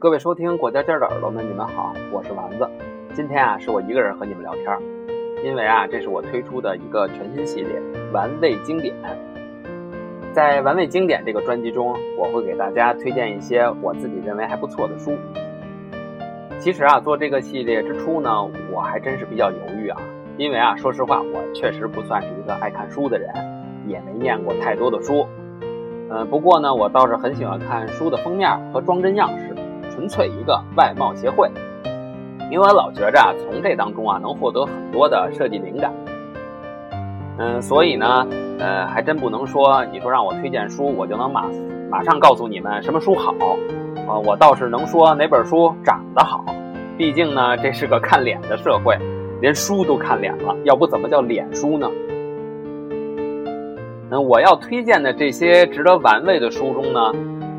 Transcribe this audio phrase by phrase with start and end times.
[0.00, 2.66] 各位收听国家尖的耳朵们，你们好，我是丸子。
[3.12, 4.78] 今天啊，是我一个人和你们聊天，
[5.44, 7.78] 因为啊，这是我推出的一个全新系列——
[8.10, 8.94] 玩味经典。
[10.32, 15.18] 在玩味经典这个专辑中，我会给大家推荐一些我自己认为还不错的书。
[16.58, 18.30] 其实啊，做这个系列之初呢，
[18.72, 20.00] 我还真是比较犹豫啊，
[20.38, 23.30] 因为啊，说实话，我确实不算是一个爱看书的人，
[23.86, 25.26] 也没念过太多的书。
[26.08, 29.49] 嗯，不过呢，我倒是很喜欢看书的封面和装帧样式。
[30.00, 31.50] 纯粹一个外貌协会，
[32.50, 35.92] 因为我老觉着啊，从这当中啊能获得很多的设计灵感。
[37.36, 38.26] 嗯，所以呢，
[38.58, 41.44] 呃，还真不能说你说让我推荐书，我就能马
[41.90, 43.34] 马上告诉你们什么书好。
[44.08, 46.42] 啊，我倒是能说哪本书长得好。
[46.96, 48.96] 毕竟呢，这是个看脸的社会，
[49.42, 51.86] 连书都看脸了，要不怎么叫脸书呢？
[54.10, 57.12] 嗯，我要推荐的这些值得玩味的书中呢。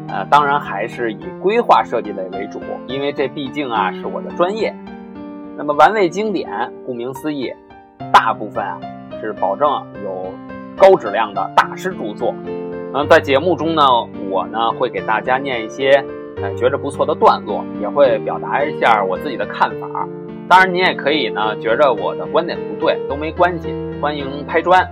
[0.08, 4.74] 呃，当然还是以规划设计类为主，因为这毕竟啊是我的专业。
[5.58, 6.50] 那么玩味经典，
[6.86, 7.54] 顾名思义，
[8.12, 8.80] 大部分啊
[9.22, 9.70] 是保证
[10.04, 10.34] 有
[10.76, 12.34] 高质量的大师著作。
[12.94, 13.84] 嗯，在节目中呢，
[14.30, 16.04] 我呢会给大家念一些
[16.42, 19.88] 呃觉着不错的段落，也会表达一下我自己的看法。
[20.50, 24.86] 当然，你也可以呢觉着我的观点不对都没关系，欢迎拍砖。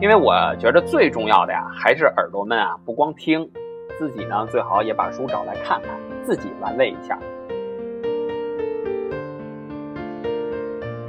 [0.00, 3.50] 因为我觉着最重要的呀，还是耳朵们啊不光听。
[3.98, 5.90] 自己呢，最好也把书找来看看，
[6.24, 7.18] 自己玩味一下。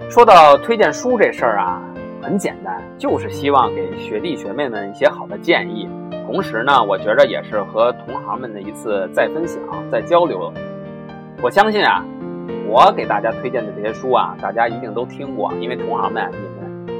[0.09, 1.81] 说到推荐书这事儿啊，
[2.22, 5.88] 很简单，就是希望给学弟学妹们一些好的建议，
[6.25, 9.61] 同时呢，我觉着也是和同行们的一次再分享、
[9.92, 10.52] 再交流。
[11.44, 12.03] 我相信啊，
[12.67, 16.98] 我给大家推荐的这些书啊，大家一定都听过，因为同行们你们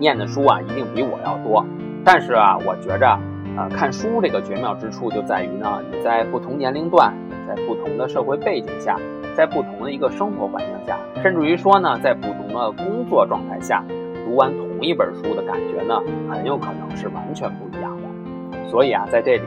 [0.00, 1.64] 念的书啊，一定比我要多。
[2.04, 3.20] 但是啊，我觉着。
[3.58, 7.12] 啊，看书这个绝妙之处就在于呢，你在不同年龄段，
[7.44, 8.96] 在不同的社会背景下，
[9.34, 13.84] 在不同的一个生活环境下，甚至于说呢，在不同的工作状态下，
[14.24, 18.68] 读完同一本书的感觉呢，很有可能是完全不一样的。
[18.68, 19.42] 所以啊，在这里，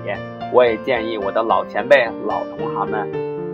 [0.52, 3.10] 我也建议我的老前辈、老同行们，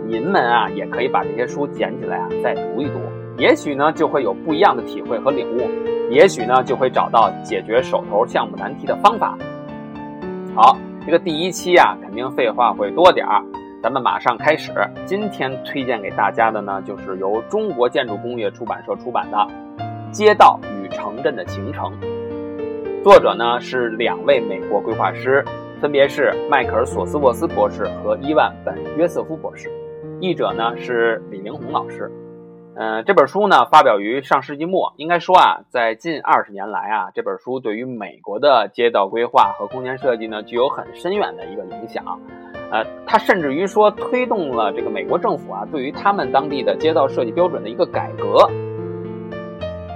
[0.08, 2.98] 您们啊，也可以把这些书捡起来啊，再读一读，
[3.36, 5.70] 也许呢，就会有不一样的体会和领悟，
[6.10, 9.38] 也许呢，就会找到解决手头项目难题的方法。
[10.60, 10.76] 好，
[11.06, 13.44] 这个第一期啊，肯定废话会多点儿，
[13.80, 14.72] 咱们马上开始。
[15.06, 19.36] 今天推荐给大家的呢，就是由中国建筑工业出版社出版的
[20.10, 21.92] 《街道与城镇的形成》，
[23.04, 25.44] 作者呢是两位美国规划师，
[25.80, 29.70] 分别是迈克尔·索斯沃斯博士和伊万·本·约瑟夫博士，
[30.20, 32.10] 译者呢是李明宏老师。
[32.80, 42.04] 嗯，这本书呢发表于上世纪末，应该说啊，在近二十年来啊，这本书对于美国的街道规划和空间设计呢，具有很深远的一个影响。
[42.70, 48.48] 呃，它甚至于说推动了这个美国政府啊，对于他们当地的街道设计标准的一个改革。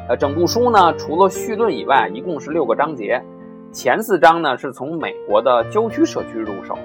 [0.09, 3.23] 呃，整部书呢，除了序论以外，一共是六个章节，
[3.71, 6.77] 前四章呢是从美国的郊区社区入手，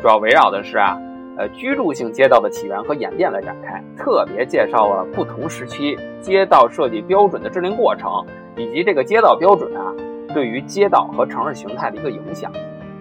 [0.00, 0.96] 主要围绕的是啊。
[1.38, 8.10] 呃，居住性街道的起源和演变来展开，特别介绍了不同时期街道设计标准的制定过程，
[8.56, 9.94] 以及这个街道标准啊
[10.34, 12.52] 对于街道和城市形态的一个影响。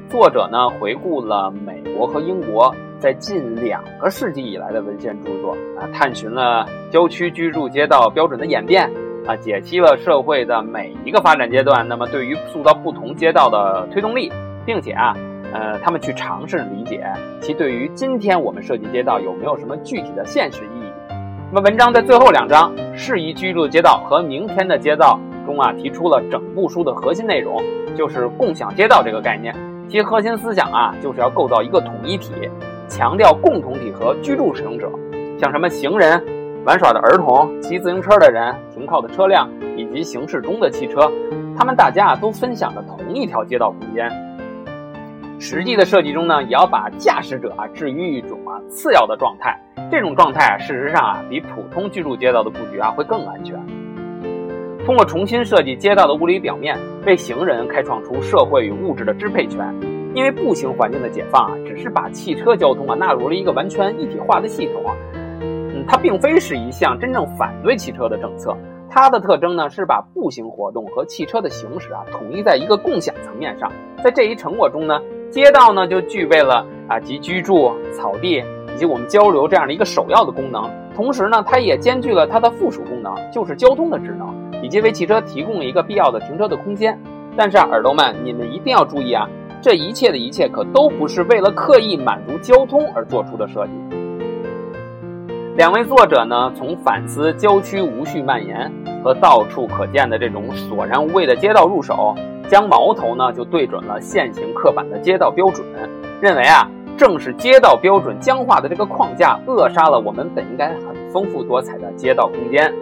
[0.08, 8.90] 作者呢回顾了美国和英国在近两个世纪以来的文献著作啊，探寻了郊区居住街道标准的演变
[9.28, 14.32] 啊，解析了社会的每一个发展阶段，那么对于塑造不同街道的推动力，
[14.66, 15.14] 并且啊。
[15.54, 17.04] 呃，他们去尝试理解
[17.42, 21.14] 其对于今天我们设计街道有没有什么具体的现实意义。
[21.52, 27.60] 那么文章在最后两章“适宜居住的街道”和“明天的街道”中啊，提出了整部书的核心内容，
[27.98, 29.56] 就是共享街道这个概念。
[29.90, 32.32] 其核心思想啊，就是要构造一个统一体，
[32.88, 34.88] 强调共同体和居住使用者，
[35.40, 36.24] 像什么行人、
[36.64, 41.12] 玩耍的儿童、骑自行车的人、停靠的车辆以及行驶中的汽车，
[41.58, 44.08] 他们大家啊都分享着同一条街道空间。
[45.42, 49.58] 实际的设计中呢，也要把驾驶者啊置于一种啊次要的状态。
[49.90, 53.58] 这种状态啊，事实上啊，比普通居住街道的布局啊会更安全。
[54.86, 59.74] 通过重新设计街道的物理表面，为行人开创出社会与物质的支配权。
[60.14, 64.84] 因为步行环境的解放啊，只是把汽车交通啊纳入了一个完全一体化的系统。
[65.42, 68.58] 嗯，它并非是一项真正反对汽车的政策。
[68.90, 73.72] 它的特征呢，是把步行活动和汽车的行驶啊统一在一个共享层面上。
[74.04, 75.00] 在这一成果中呢。
[75.30, 78.44] 街道呢，就具备了啊，及居住、草地
[78.74, 80.70] 以及我们交流这样的一个首要的功能。
[80.96, 84.34] 同时呢，它也兼具了它的附属功能，就是交通的职能，
[84.64, 87.00] 以及为汽车提供了一个必要的停车的空间。
[87.38, 89.30] 但是啊，耳朵们，你们一定要注意啊，
[89.62, 93.72] 这一切的一切可都不是为了刻意满足交通而做出的设计。
[95.56, 98.72] 两位作者呢，从反思郊区无序蔓延
[99.04, 102.16] 和到处可见的这种索然无味的街道入手，
[102.50, 105.66] 将矛头呢就对准了现行刻板的街道标准，
[106.20, 106.68] 认为啊，
[106.98, 112.74] 正是街道标准僵化的这个框架，扼杀了我们本应该很丰富多彩的街道空间。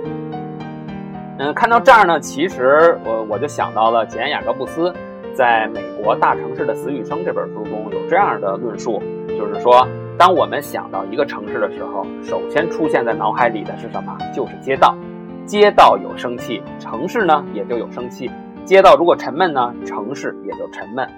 [1.38, 4.92] 嗯，看到这儿呢，其实我我就想到了简·雅各布斯
[5.36, 9.04] 在《美国大城市的死与生》这本书中有这样的论述，
[9.38, 9.86] 就是说。
[10.20, 14.18] 当我们想到一个城市的时候，首先出现在脑海里的是什么？
[14.34, 14.98] 就是街道。
[15.46, 18.28] 街道有生气，城市呢也就有生气。
[18.68, 21.10] 街道如果沉闷呢，城市也就沉闷。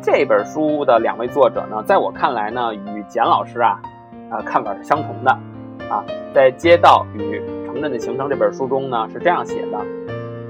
[0.00, 3.82] 这本书的两位作者呢，在我看来呢，与简老师啊，
[4.30, 5.32] 啊看法是相同的。
[5.90, 9.84] 啊，在《街道与城镇的形成》这本书中呢，是这样写的：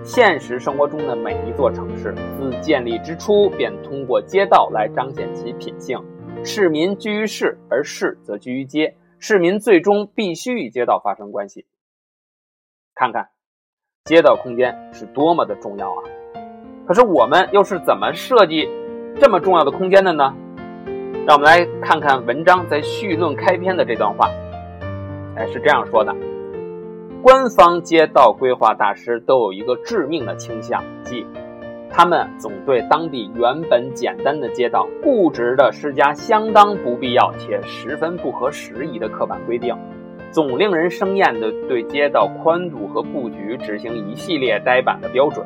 [0.05, 5.99] 现实生活中的每一座城市，自建立之初便通过街道来彰显其品性。
[6.44, 8.94] 市民居于市，而市则居于街。
[9.19, 11.65] 市民最终必须与街道发生关系。
[12.94, 13.31] 看看，
[14.05, 16.03] 街道空间是多么的重要啊！
[16.87, 18.69] 可是我们又是怎么设计
[19.21, 20.33] 这么重要的空间的呢？
[21.27, 24.31] 让我们来看看文章在序论开篇的这段话。
[25.35, 26.15] 哎，是这样说的：
[27.21, 31.27] 官方街道规划大师都有一个致命的倾向，即。
[31.91, 39.75] 他们总对当地原本简单的街道固执地施加相当不必要且十分不合时宜的刻板规定，
[40.31, 45.44] 总令人生厌地对街道宽度和布局执行一系列呆板的标准，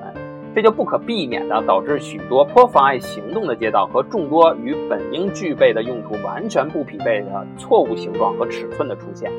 [0.52, 9.30] 这就不可避免地导致许多颇妨碍行动的街道和众多与本应具备的用途完全不匹配的错误形状和尺寸的出现。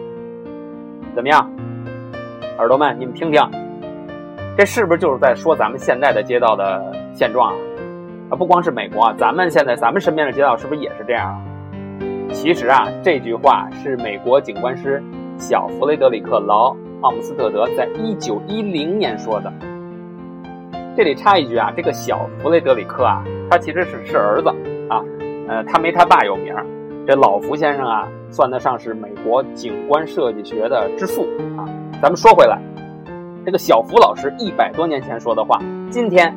[1.14, 1.52] 怎么样，
[2.58, 3.42] 耳朵们，你们听听。
[4.58, 7.58] 这是不是就是在说咱们现在的街道的现状啊？
[8.30, 11.42] 啊，不光是美国，咱们现在咱们身边的街道是不是也是这样啊？
[12.32, 15.04] 其实啊，这句话是美国景观师
[15.38, 19.52] 小弗雷德里克·劳奥姆斯特德在一九一零年说的。
[20.94, 24.50] 这里插一句啊，这个小弗雷德里克啊，他其实是是儿子
[24.90, 25.02] 啊，
[25.48, 26.54] 呃，他没他爸有名。
[27.08, 31.24] 这老福先生啊，算得上是美国景观设计学的之父
[31.58, 31.64] 啊。
[32.02, 32.60] 咱们说回来。
[33.46, 35.60] 这个小福老师一百多年前说的话，
[35.90, 36.36] 今天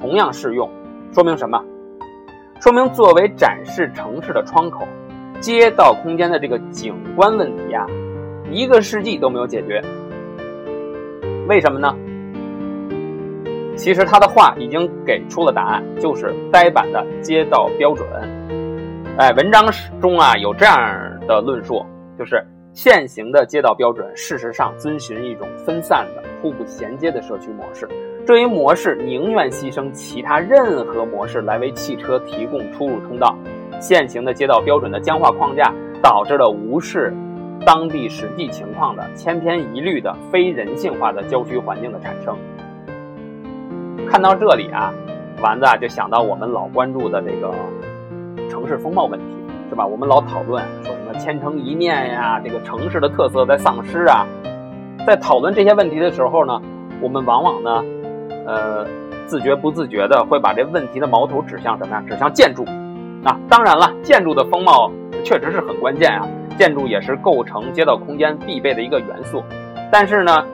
[0.00, 0.68] 同样适用，
[1.12, 1.62] 说明什么？
[2.60, 4.88] 说明作为展示城市的窗口，
[5.38, 7.86] 街道空间的这个景观问题啊，
[8.50, 9.82] 一个世纪都没有解决。
[11.46, 11.94] 为什么呢？
[13.76, 18.06] 其实他的话已经给出了答案，就是呆板的街道标准。
[19.18, 19.64] 哎，文章
[20.00, 20.76] 中啊有这样
[21.26, 21.84] 的论述，
[22.18, 22.44] 就是。
[22.74, 27.86] 现行的街道标准，事实上遵循一种分散的、互不衔接的社区模式。
[28.26, 33.36] 这一模式宁愿牺牲其他任何模式来为汽车提供出入通道。
[33.78, 35.70] 现行的街道标准的僵化框架，
[36.02, 37.12] 导致了无视
[37.66, 42.34] 当地实际情况的千篇一律的非人性化的郊区环境的产生。
[44.12, 44.92] 看到这里啊，
[45.42, 47.50] 丸子啊就想到我们老关注的这个
[48.50, 49.26] 城市风貌问题。
[49.70, 49.86] 是吧？
[49.86, 54.26] 我们老讨论说什么千城一面呀，这个城市的特色在丧失啊。
[55.06, 56.60] 在讨论这些问题的时候呢，
[57.00, 57.82] 我们往往呢，
[58.44, 58.86] 呃，
[59.24, 62.04] 自觉不自觉的会把这问题的矛头指向什么呀？
[62.06, 62.66] 指向建筑。
[63.24, 64.92] 啊，当然了，建筑的风貌
[65.24, 66.28] 确实是很关键啊，
[66.58, 69.42] 建筑也是构成街道空间必备的一个元素。
[69.90, 70.44] 但是呢，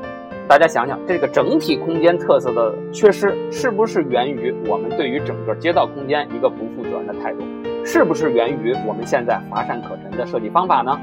[0.49, 7.40] 大家想想，这个整体空间特色的缺失，是不是源于我们对于整个街道空间一个不负责任的态度？
[7.85, 10.99] 是不是源于我们现在乏善可陈的设计方法呢？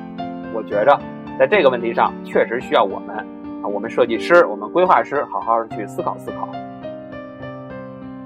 [0.51, 0.99] 我觉着，
[1.37, 3.15] 在这个问题上，确实需要我们
[3.61, 6.49] 啊，我们设计师、我们规划师好好去思考思考。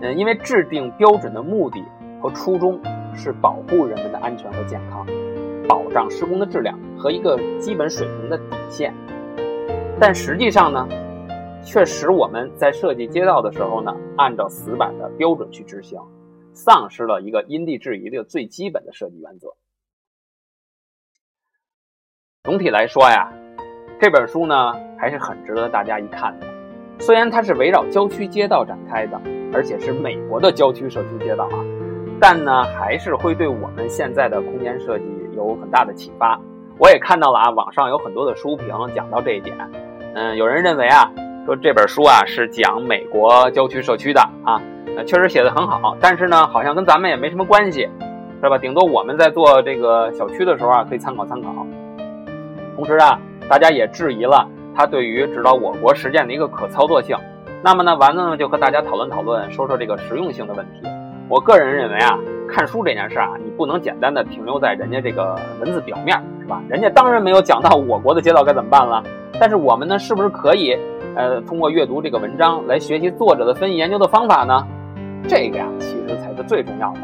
[0.02, 1.84] 嗯，因为制定标准的目的
[2.22, 2.80] 和初衷
[3.14, 5.06] 是保护人们的安全和健康，
[5.68, 8.94] 保障施工的质量和一个基本水平的底线。
[10.00, 10.88] 但实际上呢，
[11.64, 16.00] 却使我们在设计街道的时候呢，按照死板的标准去执行。
[16.52, 19.50] 丧失了一个因地制宜的最基本的设计原则。
[22.44, 23.32] 总体来说呀，
[24.02, 26.48] 这本书呢还是很值得大家一看的。
[27.00, 29.22] 虽然它是围绕郊区街道展开的，
[29.54, 31.64] 而且是美国的郊区社区街道啊，
[32.20, 36.38] 但呢还是会对我们现在的空间设计有很大的启发。
[36.78, 39.56] 我也看到了啊，网上有很多的书评讲到这一点。
[40.14, 41.10] 嗯，有人认为啊，
[41.50, 44.62] 说这本书啊是讲美国郊区社区的啊。
[45.08, 47.90] 确实写的很好，但是呢，好像跟咱们也没什么关系，
[48.40, 48.56] 是吧？
[48.56, 51.52] 顶多我们在做这个小区的时候啊，可以参考参考。
[52.76, 57.18] 同时啊，大家也质疑了它对于指导我国实践的一个可操作性。
[57.64, 60.88] 那么呢，丸子呢就和大家讨论讨论，说说这个实用性的问题。
[61.30, 62.16] 我个人认为啊，
[62.48, 66.62] 看书这件事啊，你不能简单的停留在人家这个文字表面，是吧？
[66.70, 69.02] 人家当然没有讲到我国的街道该怎么办了，
[69.40, 70.78] 但是我们呢，是不是可以
[71.20, 74.66] 呃通过阅读这个文章来学习作者的分析研究的方法呢？
[75.28, 77.00] 这个呀，其实才是最重要的。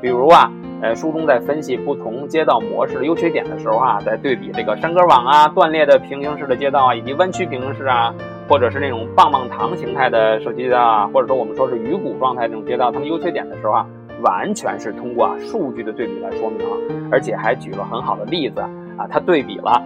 [0.00, 0.50] 比如啊，
[0.82, 8.12] 呃，书中在分析不同街道模式的优缺点的时候啊，在对比这个山歌网啊、断裂的平行式的街道啊，以及弯曲平行式啊，
[8.48, 13.86] 或者是那种棒棒糖形态的社区街道啊，或者说我们说是鱼骨状态这种街道，它们优缺点的时候啊，
[14.22, 16.66] 完全是通过啊数据的对比来说明，
[17.12, 18.58] 而且还举了很好的例子
[18.96, 19.80] 啊，它对比了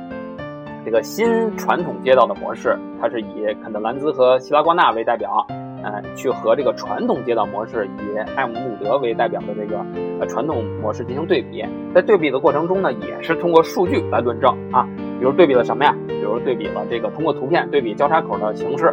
[0.84, 5.46] 这个新传统街道的模式，它是以肯德兰兹和希拉瓜纳为代表。
[5.82, 9.78] 呃，去和这个传统街道模式以艾姆穆德为代表的这个
[10.20, 14.86] 呃传统模式进行对比，在对比的过程中呢，也是通过数据来论证啊，
[15.18, 15.96] 比如对比了什么呀？
[16.06, 18.88] 比如对比了这个通过图片对比交叉口的形式，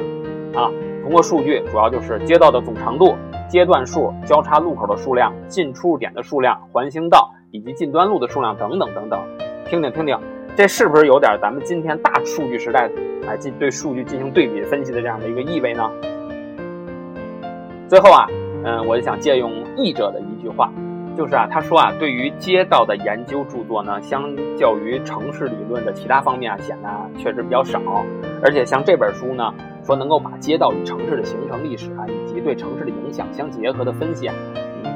[0.55, 0.71] 啊，
[1.03, 3.13] 通过数据主要就是街道的总长度、
[3.49, 9.19] 阶段数、交叉路口的数量、进出入点的数量、环形道以及近端路的数量等等等等，
[9.65, 10.17] 听听听听，
[10.57, 12.89] 这是不是有点咱们今天大数据时代
[13.27, 15.87] 来进对数据进行对比分析的这样的一个意味呢？
[17.87, 18.25] 最后啊，
[18.63, 20.73] 嗯，我就想借用译者的一句话，
[21.15, 27.79] 就是啊，他说啊，对于街道的研究著作呢，相较于城市理论的其他方面啊，显得确实比较少。
[28.41, 29.53] 而且像这本书呢，
[29.85, 34.91] 说能够把街道与城市的形成历史啊，以及对城市的影响相结合的分析啊，嗯，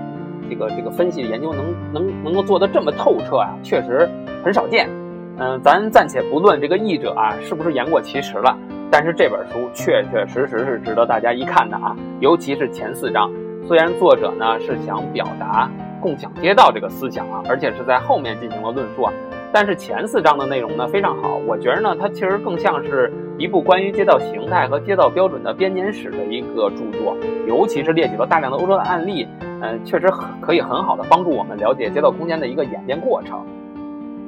[0.49, 4.09] 这个这个分析的研究能能能够做得这么透彻啊，确实
[4.43, 4.89] 很少见。
[5.37, 8.55] 嗯，咱暂且不论这个译者啊是不是言过其实了。
[8.91, 13.31] 但是这本书确确实实是值得大家一看的啊，尤其是前四章。
[13.65, 15.71] 虽然作者呢是想表达
[16.01, 19.13] 共享街道这个思想啊，而且是在后面进行了论述啊，
[19.53, 21.37] 但是前四章的内容呢非常好。
[21.47, 27.15] 我觉得呢，它其实更像是一部关于街道形态和街道标准的编年史的一个著作，
[27.47, 29.25] 尤其是列举了大量的欧洲的案例，
[29.61, 33.39] 嗯，确实很可以很好的帮助我们了解街道空间的一个演变过程。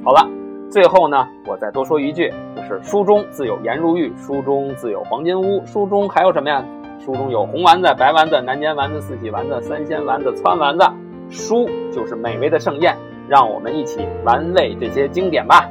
[0.06, 0.26] 好了。
[0.70, 6.66] 最后呢，我再多说一句，就是书中自有颜如玉，书中自有黄金屋，书中还有什么呀？
[7.00, 10.86] 书中有红丸子、白丸子、南煎丸子、四喜丸子、三鲜丸子、汆丸子，
[11.30, 15.70] 书就是美味的盛宴，让我们一起玩味这些经典吧。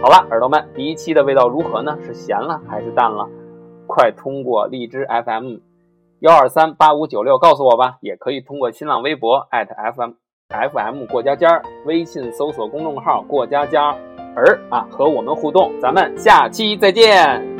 [0.00, 1.98] 好了，耳朵们，第一期的味道如何呢？
[2.02, 3.28] 是咸了还是淡了？
[3.86, 5.56] 快通过荔枝 FM
[6.20, 10.12] 幺二三八五九六告诉我吧，也可以通过新浪微博 @FM
[10.48, 13.96] FM 过家家，微信搜索公众号过家家。
[14.38, 17.57] 儿啊，和我们互动，咱们下期再见。